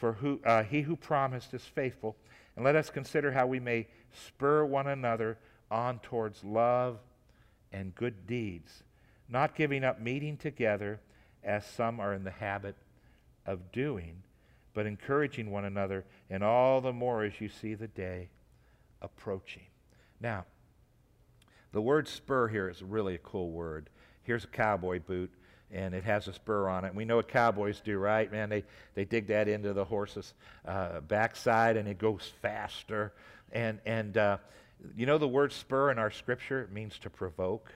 [0.01, 2.16] for who, uh, he who promised is faithful.
[2.57, 5.38] And let us consider how we may spur one another
[5.70, 6.99] on towards love
[7.70, 8.83] and good deeds,
[9.29, 11.01] not giving up meeting together
[11.44, 12.75] as some are in the habit
[13.46, 14.23] of doing,
[14.74, 18.28] but encouraging one another, and all the more as you see the day
[19.02, 19.66] approaching.
[20.20, 20.44] Now,
[21.72, 23.90] the word spur here is really a cool word.
[24.22, 25.30] Here's a cowboy boot
[25.72, 26.94] and it has a spur on it.
[26.94, 28.30] We know what cowboys do, right?
[28.30, 30.35] Man, they, they dig that into the horse's
[30.66, 33.12] uh, backside and it goes faster.
[33.52, 34.38] And, and uh,
[34.96, 36.62] you know the word spur in our scripture?
[36.62, 37.72] It means to provoke.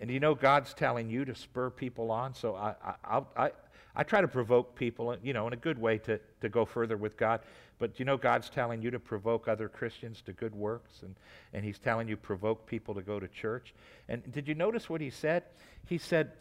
[0.00, 2.34] And you know God's telling you to spur people on.
[2.34, 3.50] So I, I, I,
[3.96, 6.96] I try to provoke people, you know, in a good way to, to go further
[6.96, 7.40] with God.
[7.78, 11.14] But you know God's telling you to provoke other Christians to good works, and,
[11.52, 13.74] and He's telling you provoke people to go to church.
[14.08, 15.44] And did you notice what He said?
[15.86, 16.32] He said,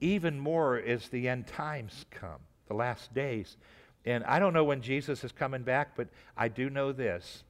[0.00, 3.56] even more as the end times come, the last days.
[4.04, 7.44] And I don't know when Jesus is coming back, but I do know this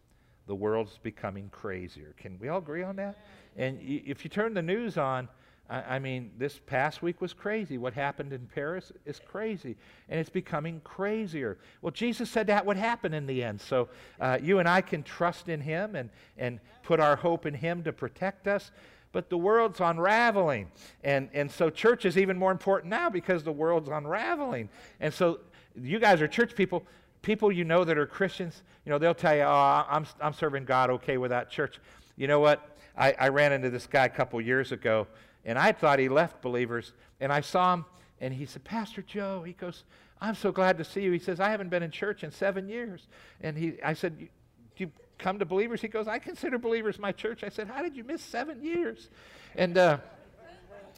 [0.47, 2.15] the world's becoming crazier.
[2.17, 3.17] Can we all agree on that?
[3.57, 5.29] And if you turn the news on,
[5.71, 7.79] I, mean, this past week was crazy.
[7.79, 9.77] What happened in Paris is crazy,
[10.09, 11.57] and it's becoming crazier.
[11.81, 13.61] Well, Jesus said that would happen in the end.
[13.61, 13.89] So
[14.21, 17.83] uh, you and I can trust in Him and, and put our hope in Him
[17.85, 18.71] to protect us
[19.13, 20.71] but the world's unraveling.
[21.05, 24.71] And, and so church is even more important now because the world's unraveling.
[25.01, 25.41] And so
[25.77, 26.85] you guys are church people,
[27.21, 30.65] people you know that are Christians, you know, they'll tell you, oh, I'm, I'm serving
[30.65, 31.79] God okay without church.
[32.17, 32.77] You know what?
[32.97, 35.07] I, I ran into this guy a couple years ago,
[35.45, 37.85] and I thought he left believers, and I saw him,
[38.21, 39.85] and he said, Pastor Joe, he goes,
[40.21, 41.11] I'm so glad to see you.
[41.11, 43.09] He says, I haven't been in church in seven years.
[43.41, 44.29] And he, I said, do
[44.77, 45.81] you come to believers?
[45.81, 47.43] He goes, I consider believers my church.
[47.43, 49.09] I said, How did you miss seven years?
[49.57, 49.99] And uh,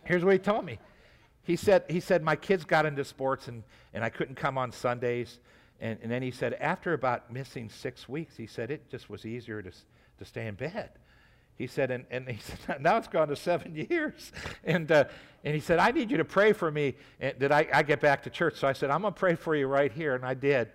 [0.04, 0.78] here's what he told me.
[1.42, 4.72] He said, he said, My kids got into sports and, and I couldn't come on
[4.72, 5.38] Sundays.
[5.80, 9.24] And, and then he said, After about missing six weeks, he said, It just was
[9.24, 9.70] easier to,
[10.18, 10.90] to stay in bed.
[11.56, 14.32] He said, and, and he said, now it's gone to seven years.
[14.64, 15.04] And, uh,
[15.44, 18.22] and he said, I need you to pray for me that I, I get back
[18.24, 18.56] to church.
[18.56, 20.14] So I said, I'm going to pray for you right here.
[20.14, 20.68] And I did.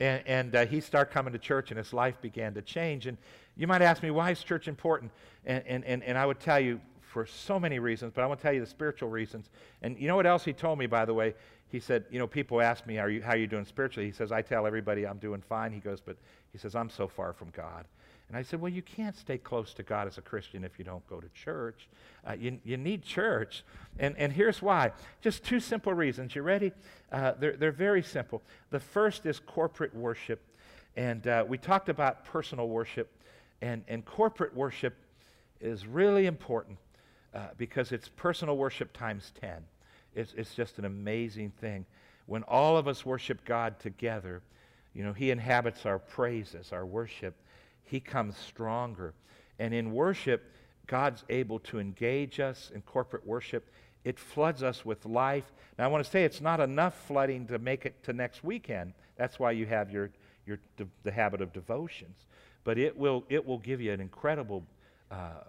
[0.00, 3.06] And, and uh, he started coming to church, and his life began to change.
[3.06, 3.18] And
[3.56, 5.12] you might ask me, why is church important?
[5.44, 8.40] And, and, and, and I would tell you for so many reasons, but I want
[8.40, 9.50] to tell you the spiritual reasons.
[9.82, 11.34] And you know what else he told me, by the way?
[11.68, 14.06] He said, you know, people ask me, are you, how are you doing spiritually?
[14.06, 15.72] He says, I tell everybody I'm doing fine.
[15.72, 16.16] He goes, but
[16.52, 17.86] he says, I'm so far from God.
[18.32, 20.86] And I said, Well, you can't stay close to God as a Christian if you
[20.86, 21.86] don't go to church.
[22.26, 23.62] Uh, you, you need church.
[23.98, 26.34] And, and here's why just two simple reasons.
[26.34, 26.72] You ready?
[27.12, 28.40] Uh, they're, they're very simple.
[28.70, 30.40] The first is corporate worship.
[30.96, 33.10] And uh, we talked about personal worship.
[33.60, 34.96] And, and corporate worship
[35.60, 36.78] is really important
[37.34, 39.62] uh, because it's personal worship times 10.
[40.14, 41.84] It's, it's just an amazing thing.
[42.24, 44.40] When all of us worship God together,
[44.94, 47.34] you know, He inhabits our praises, our worship
[47.84, 49.14] he comes stronger.
[49.58, 50.50] And in worship,
[50.86, 53.70] God's able to engage us in corporate worship.
[54.04, 55.52] It floods us with life.
[55.78, 58.94] Now, I want to say it's not enough flooding to make it to next weekend.
[59.16, 60.10] That's why you have your,
[60.46, 60.58] your,
[61.04, 62.16] the habit of devotions.
[62.64, 64.64] But it will, it will give you an incredible
[65.10, 65.44] uh,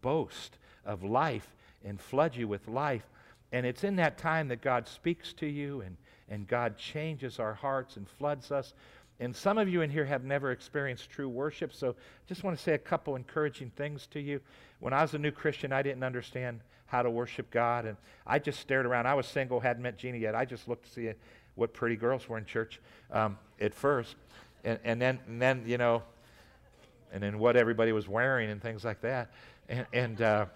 [0.00, 3.08] boast of life and flood you with life.
[3.52, 5.96] And it's in that time that God speaks to you and,
[6.28, 8.74] and God changes our hearts and floods us.
[9.22, 11.94] And some of you in here have never experienced true worship, so
[12.26, 14.40] just want to say a couple encouraging things to you.
[14.80, 18.40] When I was a new Christian, I didn't understand how to worship God, and I
[18.40, 19.06] just stared around.
[19.06, 20.34] I was single, hadn't met Jeannie yet.
[20.34, 21.12] I just looked to see
[21.54, 22.80] what pretty girls were in church
[23.12, 24.16] um, at first,
[24.64, 26.02] and, and then and then you know,
[27.12, 29.30] and then what everybody was wearing and things like that,
[29.68, 30.20] and and.
[30.20, 30.46] Uh,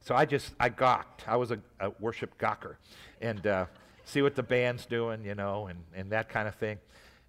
[0.00, 1.26] so I just I gawked.
[1.26, 2.74] I was a, a worship gawker,
[3.22, 3.66] and uh,
[4.04, 6.78] see what the band's doing, you know, and, and that kind of thing.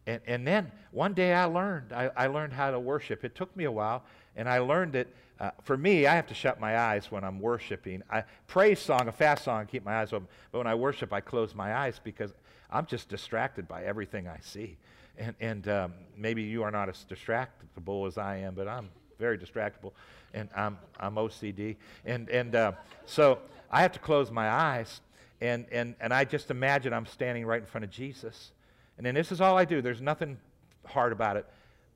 [0.07, 1.93] And, and then one day I learned.
[1.93, 3.23] I, I learned how to worship.
[3.23, 4.03] It took me a while,
[4.35, 5.13] and I learned it.
[5.39, 8.03] Uh, for me, I have to shut my eyes when I'm worshiping.
[8.09, 10.27] I praise song, a fast song, I keep my eyes open.
[10.51, 12.33] But when I worship, I close my eyes because
[12.71, 14.77] I'm just distracted by everything I see.
[15.17, 19.37] And, and um, maybe you are not as distractible as I am, but I'm very
[19.37, 19.91] distractible,
[20.33, 21.77] and I'm, I'm OCD.
[22.05, 22.71] And, and uh,
[23.05, 23.39] so
[23.71, 25.01] I have to close my eyes,
[25.41, 28.51] and, and, and I just imagine I'm standing right in front of Jesus.
[28.97, 29.81] And then this is all I do.
[29.81, 30.37] There's nothing
[30.85, 31.45] hard about it.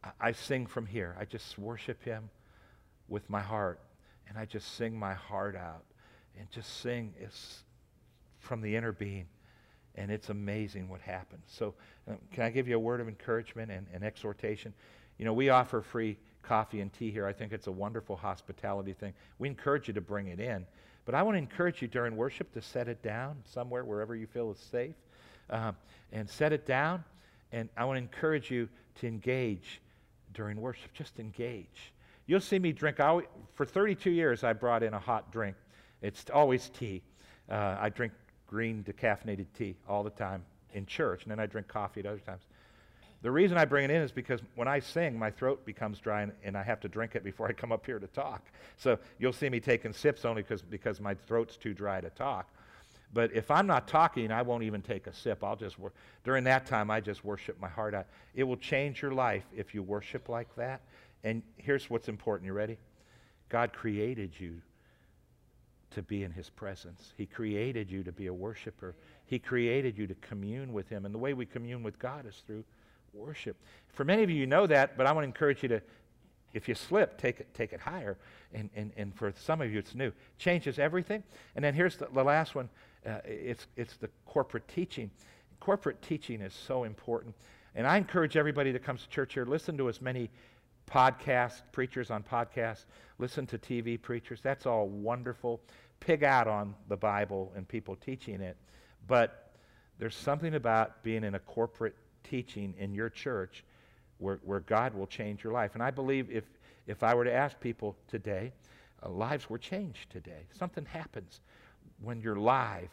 [0.04, 1.16] I, I sing from here.
[1.20, 2.30] I just worship Him
[3.08, 3.80] with my heart,
[4.28, 5.84] and I just sing my heart out,
[6.38, 7.64] and just sing is
[8.40, 9.28] from the inner being.
[9.96, 11.44] And it's amazing what happens.
[11.48, 11.74] So,
[12.08, 14.74] um, can I give you a word of encouragement and, and exhortation?
[15.18, 17.26] You know, we offer free coffee and tea here.
[17.26, 19.14] I think it's a wonderful hospitality thing.
[19.40, 20.66] We encourage you to bring it in.
[21.06, 24.28] But I want to encourage you during worship to set it down somewhere, wherever you
[24.28, 24.96] feel is safe,
[25.50, 25.72] uh,
[26.12, 27.04] and set it down.
[27.52, 29.82] And I want to encourage you to engage
[30.34, 30.94] during worship.
[30.94, 31.94] Just engage.
[32.28, 33.00] You'll see me drink.
[33.00, 35.56] Always, for 32 years, I brought in a hot drink.
[36.02, 37.02] It's always tea.
[37.50, 38.14] Uh, I drink
[38.46, 42.20] green decaffeinated tea all the time in church, and then I drink coffee at other
[42.20, 42.44] times.
[43.22, 46.22] The reason I bring it in is because when I sing, my throat becomes dry
[46.22, 48.46] and, and I have to drink it before I come up here to talk.
[48.78, 52.50] So you'll see me taking sips only because my throat's too dry to talk.
[53.14, 55.44] But if I'm not talking, I won't even take a sip.
[55.44, 55.94] I'll just wor-
[56.24, 58.06] during that time I just worship my heart out.
[58.36, 60.82] It will change your life if you worship like that.
[61.24, 62.46] And here's what's important.
[62.46, 62.78] You ready?
[63.50, 64.62] God created you
[65.92, 67.14] to be in his presence.
[67.18, 68.96] He created you to be a worshiper.
[69.26, 71.06] He created you to commune with him.
[71.06, 72.64] And the way we commune with God is through
[73.14, 73.58] worship.
[73.94, 75.82] For many of you, you know that, but I want to encourage you to,
[76.54, 78.18] if you slip, take it, take it higher.
[78.54, 80.12] And, and, and for some of you, it's new.
[80.38, 81.24] Changes everything.
[81.56, 82.70] And then here's the, the last one
[83.06, 85.10] uh, it's, it's the corporate teaching.
[85.60, 87.36] Corporate teaching is so important.
[87.76, 90.30] And I encourage everybody that comes to church here, listen to as many
[90.90, 92.86] podcasts, preachers on podcasts,
[93.20, 94.40] listen to TV preachers.
[94.42, 95.62] That's all wonderful.
[96.00, 98.58] Pig out on the Bible and people teaching it.
[99.08, 99.52] But
[100.00, 103.64] there's something about being in a corporate teaching in your church
[104.18, 105.72] where, where God will change your life.
[105.74, 106.46] And I believe if,
[106.88, 108.52] if I were to ask people today,
[109.04, 110.48] uh, lives were changed today.
[110.58, 111.42] Something happens
[112.02, 112.90] when you're live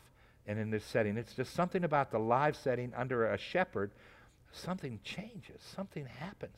[0.46, 1.16] and in this setting.
[1.16, 3.90] It's just something about the live setting under a shepherd.
[4.52, 6.56] Something changes, something happens.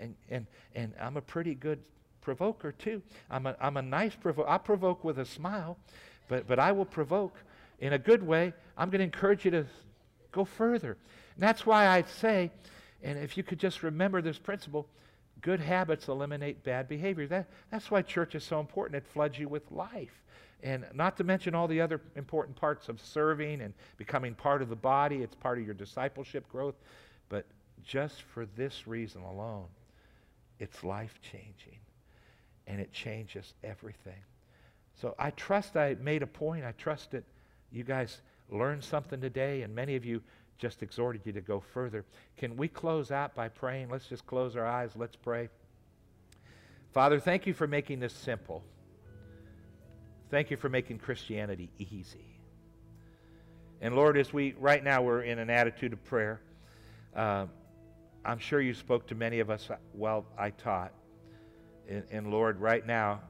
[0.00, 1.80] And, and, and I'm a pretty good
[2.20, 3.02] provoker, too.
[3.30, 4.48] I'm a, I'm a nice provoker.
[4.48, 5.76] I provoke with a smile,
[6.28, 7.34] but, but I will provoke
[7.80, 8.52] in a good way.
[8.76, 9.66] I'm going to encourage you to
[10.30, 10.96] go further.
[11.34, 12.50] And that's why I say,
[13.02, 14.86] and if you could just remember this principle,
[15.40, 17.26] good habits eliminate bad behavior.
[17.26, 18.96] That, that's why church is so important.
[18.96, 20.22] It floods you with life.
[20.62, 24.68] And not to mention all the other important parts of serving and becoming part of
[24.68, 26.74] the body, it's part of your discipleship growth.
[27.28, 27.46] But
[27.84, 29.66] just for this reason alone,
[30.58, 31.78] it's life changing.
[32.66, 34.20] And it changes everything.
[35.00, 36.64] So I trust I made a point.
[36.64, 37.24] I trust that
[37.70, 40.20] you guys learned something today, and many of you
[40.58, 42.04] just exhorted you to go further.
[42.36, 43.90] Can we close out by praying?
[43.90, 44.90] Let's just close our eyes.
[44.96, 45.48] Let's pray.
[46.92, 48.64] Father, thank you for making this simple.
[50.30, 52.26] Thank you for making Christianity easy.
[53.80, 56.40] And Lord, as we right now we're in an attitude of prayer,
[57.16, 57.46] uh,
[58.24, 60.92] I'm sure you spoke to many of us while I taught.
[61.88, 63.20] And, and Lord, right now,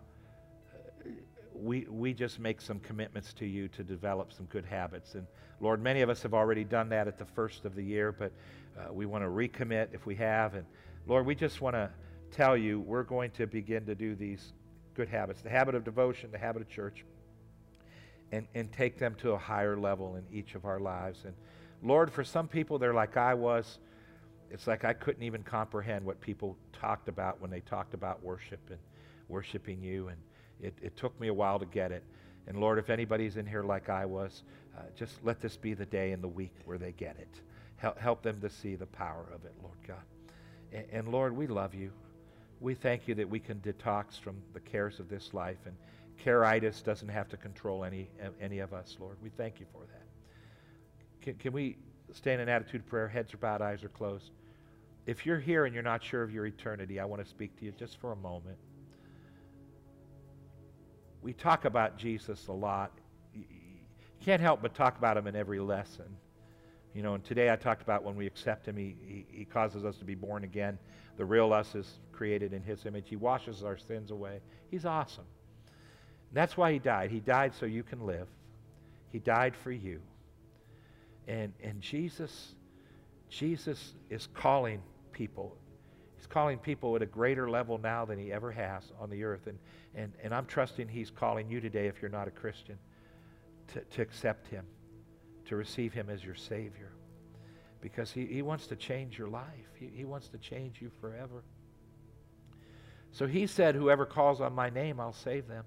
[1.54, 5.14] we, we just make some commitments to you to develop some good habits.
[5.14, 5.26] And
[5.60, 8.32] Lord, many of us have already done that at the first of the year, but
[8.76, 10.54] uh, we want to recommit if we have.
[10.54, 10.64] And
[11.06, 11.90] Lord, we just want to
[12.32, 14.52] tell you we're going to begin to do these
[14.98, 17.04] good habits the habit of devotion, the habit of church,
[18.32, 21.20] and, and take them to a higher level in each of our lives.
[21.24, 21.34] And
[21.84, 23.78] Lord, for some people, they're like I was.
[24.50, 28.58] It's like I couldn't even comprehend what people talked about when they talked about worship
[28.70, 28.78] and
[29.28, 30.08] worshiping you.
[30.08, 30.18] And
[30.60, 32.02] it, it took me a while to get it.
[32.48, 34.42] And Lord, if anybody's in here like I was,
[34.76, 37.40] uh, just let this be the day and the week where they get it.
[37.76, 40.02] Help, help them to see the power of it, Lord God.
[40.72, 41.92] And, and Lord, we love you.
[42.60, 45.74] We thank you that we can detox from the cares of this life and
[46.24, 48.08] Caritis doesn't have to control any,
[48.40, 49.16] any of us, Lord.
[49.22, 50.02] We thank you for that.
[51.22, 51.76] Can, can we
[52.12, 53.08] stand in an attitude of prayer?
[53.08, 54.30] Heads are bowed, eyes are closed.
[55.06, 57.64] If you're here and you're not sure of your eternity, I want to speak to
[57.64, 58.58] you just for a moment.
[61.22, 62.92] We talk about Jesus a lot.
[63.32, 63.44] You
[64.24, 66.16] can't help but talk about him in every lesson.
[66.94, 69.84] You know, and today I talked about when we accept him, he, he, he, causes
[69.84, 70.78] us to be born again.
[71.16, 73.08] The real us is created in his image.
[73.08, 74.40] He washes our sins away.
[74.70, 75.26] He's awesome.
[76.32, 77.10] That's why he died.
[77.10, 78.26] He died so you can live.
[79.12, 80.00] He died for you.
[81.26, 82.54] And, and Jesus,
[83.28, 84.82] Jesus is calling
[85.12, 85.56] people.
[86.16, 89.46] He's calling people at a greater level now than he ever has on the earth.
[89.46, 89.58] And,
[89.94, 92.78] and, and I'm trusting he's calling you today, if you're not a Christian,
[93.74, 94.64] to, to accept him,
[95.48, 96.92] to receive him as your Savior.
[97.80, 101.42] Because he, he wants to change your life, he, he wants to change you forever.
[103.12, 105.64] So he said, Whoever calls on my name, I'll save them.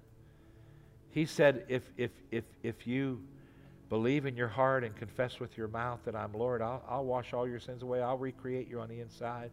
[1.10, 3.20] He said, if, if, if, if you
[3.90, 7.34] believe in your heart and confess with your mouth that I'm Lord, I'll, I'll wash
[7.34, 8.00] all your sins away.
[8.00, 9.50] I'll recreate you on the inside.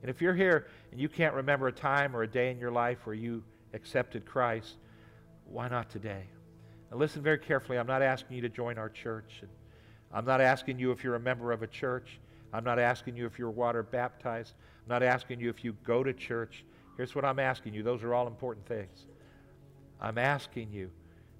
[0.00, 2.70] And if you're here and you can't remember a time or a day in your
[2.70, 3.42] life where you
[3.74, 4.76] accepted Christ,
[5.44, 6.24] why not today?
[6.90, 7.78] Now listen very carefully.
[7.78, 9.38] I'm not asking you to join our church.
[9.42, 9.50] And
[10.12, 12.20] I'm not asking you if you're a member of a church.
[12.52, 14.54] I'm not asking you if you're water baptized.
[14.84, 16.64] I'm not asking you if you go to church.
[16.96, 17.82] Here's what I'm asking you.
[17.82, 19.06] Those are all important things.
[20.00, 20.90] I'm asking you,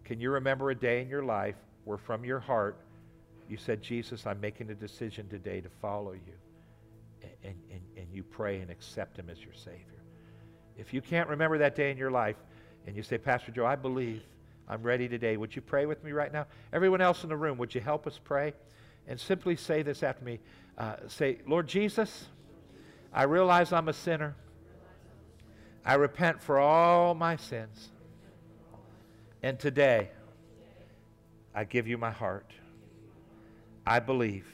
[0.04, 2.80] can you remember a day in your life where from your heart
[3.48, 7.28] you said, Jesus, I'm making a decision today to follow you?
[7.42, 10.02] And, and, and you pray and accept him as your Savior.
[10.76, 12.36] If you can't remember that day in your life
[12.86, 14.22] and you say, Pastor Joe, I believe
[14.68, 16.46] I'm ready today, would you pray with me right now?
[16.72, 18.52] Everyone else in the room, would you help us pray?
[19.06, 20.40] And simply say this after me.
[20.76, 22.26] Uh, say, Lord Jesus,
[23.12, 24.34] I realize I'm a sinner.
[25.84, 27.90] I repent for all my sins.
[29.42, 30.10] And today,
[31.54, 32.50] I give you my heart.
[33.86, 34.48] I believe,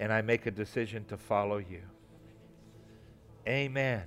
[0.00, 1.82] and I make a decision to follow you.
[3.46, 4.02] Amen.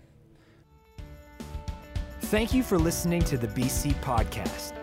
[2.24, 4.83] Thank you for listening to the BC Podcast.